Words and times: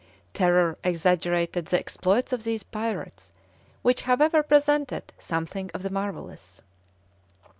Terror 0.33 0.79
exaggerated 0.83 1.67
the 1.67 1.77
exploits 1.77 2.33
of 2.33 2.43
these 2.43 2.63
pirates, 2.63 3.31
which 3.83 4.01
however 4.01 4.41
presented 4.41 5.13
something 5.19 5.69
of 5.75 5.83
the 5.83 5.91
marvellous. 5.91 6.59